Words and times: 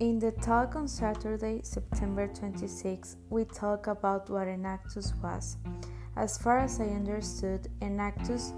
In 0.00 0.18
the 0.18 0.32
talk 0.32 0.76
on 0.76 0.88
Saturday, 0.88 1.60
September 1.62 2.26
26, 2.26 3.16
we 3.28 3.44
talk 3.44 3.86
about 3.86 4.30
what 4.30 4.48
Enactus 4.48 5.12
was. 5.22 5.58
As 6.16 6.38
far 6.38 6.60
as 6.60 6.80
I 6.80 6.84
understood, 6.84 7.68
Enactus 7.82 8.54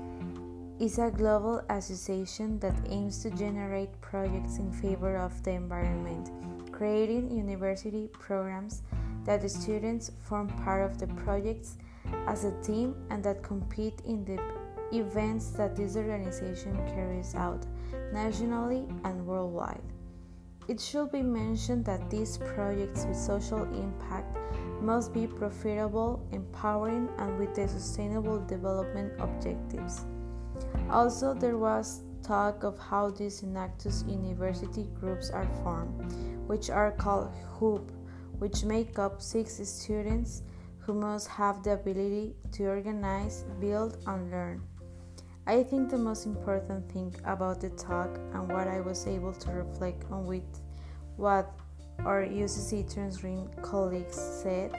is 0.81 1.01
a 1.01 1.11
global 1.11 1.61
association 1.69 2.61
that 2.61 2.77
aims 2.89 3.25
to 3.25 3.31
generate 3.31 4.01
projects 4.01 4.59
in 4.59 4.71
favor 4.71 5.17
of 5.17 5.43
the 5.43 5.51
environment, 5.51 6.31
creating 6.71 7.37
university 7.37 8.09
programs 8.13 8.83
that 9.25 9.43
the 9.43 9.49
students 9.49 10.13
form 10.21 10.47
part 10.63 10.89
of 10.89 10.97
the 11.01 11.09
projects 11.25 11.77
as 12.29 12.45
a 12.45 12.53
team 12.63 12.95
and 13.11 13.25
that 13.25 13.43
compete 13.43 14.01
in 14.07 14.25
the 14.25 14.39
events 14.97 15.49
that 15.51 15.75
this 15.75 15.97
organization 15.97 16.77
carries 16.95 17.35
out 17.35 17.67
nationally 18.13 18.87
and 19.03 19.27
worldwide. 19.27 19.83
It 20.69 20.81
should 20.81 21.11
be 21.11 21.23
mentioned 21.23 21.85
that 21.87 22.09
these 22.09 22.39
projects 22.39 23.05
with 23.05 23.17
social 23.17 23.65
impact 23.75 24.37
must 24.81 25.13
be 25.13 25.27
profitable, 25.27 26.25
empowering, 26.33 27.09
and 27.19 27.39
with 27.39 27.55
the 27.55 27.67
sustainable 27.69 28.45
development 28.47 29.13
objectives. 29.19 30.05
Also, 30.91 31.35
there 31.35 31.59
was 31.59 32.03
talk 32.23 32.63
of 32.63 32.79
how 32.79 33.11
these 33.11 33.43
Enactus 33.43 34.09
university 34.09 34.89
groups 35.01 35.31
are 35.31 35.49
formed, 35.63 36.13
which 36.47 36.71
are 36.71 36.93
called 36.93 37.33
HOOP, 37.59 37.91
which 38.39 38.65
make 38.65 38.99
up 38.99 39.21
six 39.21 39.61
students 39.69 40.43
who 40.79 40.95
must 40.95 41.29
have 41.29 41.63
the 41.63 41.73
ability 41.73 42.35
to 42.53 42.67
organize, 42.67 43.45
build, 43.61 43.99
and 44.07 44.31
learn. 44.31 44.63
I 45.45 45.65
think 45.65 45.91
the 45.91 45.99
most 45.99 46.27
important 46.27 46.89
thing 46.93 47.13
about 47.25 47.61
the 47.61 47.71
talk 47.71 48.17
and 48.33 48.49
what 48.49 48.69
I 48.69 48.81
was 48.81 49.09
able 49.09 49.33
to 49.33 49.51
reflect 49.51 50.05
on 50.13 50.25
with 50.25 50.45
what 51.17 51.53
our 52.05 52.23
UCC 52.23 52.85
Transrim 52.93 53.51
colleagues 53.61 54.15
said 54.15 54.71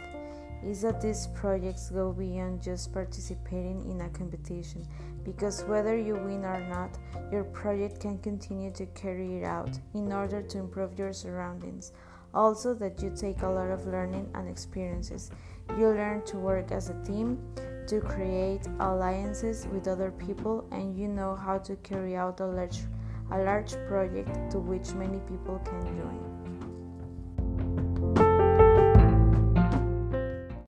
is 0.66 0.82
that 0.82 1.02
these 1.02 1.28
projects 1.36 1.90
go 1.90 2.14
beyond 2.14 2.64
just 2.64 2.94
participating 2.94 3.90
in 3.92 4.00
a 4.02 4.10
competition 4.10 4.88
because 5.26 5.66
whether 5.66 5.98
you 5.98 6.14
win 6.14 6.46
or 6.46 6.62
not, 6.70 6.98
your 7.30 7.44
project 7.44 8.00
can 8.00 8.18
continue 8.20 8.72
to 8.72 8.86
carry 8.88 9.40
it 9.40 9.44
out 9.44 9.78
in 9.94 10.14
order 10.14 10.42
to 10.42 10.60
improve 10.60 10.98
your 10.98 11.12
surroundings. 11.12 11.92
Also, 12.34 12.74
that 12.74 13.02
you 13.02 13.12
take 13.16 13.42
a 13.42 13.48
lot 13.48 13.70
of 13.70 13.86
learning 13.86 14.30
and 14.34 14.50
experiences. 14.50 15.30
You 15.78 15.90
learn 15.90 16.24
to 16.26 16.38
work 16.38 16.72
as 16.72 16.90
a 16.90 17.04
team, 17.04 17.38
to 17.88 18.02
create 18.02 18.62
alliances 18.80 19.68
with 19.72 19.88
other 19.88 20.12
people 20.12 20.66
and 20.72 20.98
you 20.98 21.08
know 21.08 21.36
how 21.36 21.58
to 21.60 21.76
carry 21.78 22.16
out 22.16 22.40
a 22.40 22.46
large, 22.46 22.80
a 23.32 23.38
large 23.40 23.74
project 23.88 24.52
to 24.52 24.60
which 24.60 24.94
many 24.94 25.20
people 25.28 25.60
can 25.66 25.82
join. 25.98 26.53